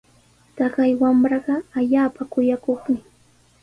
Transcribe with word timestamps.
Taqay 0.55 0.91
wamraqa 1.01 1.55
allaapa 1.77 2.21
kuyakuqmi. 2.31 2.99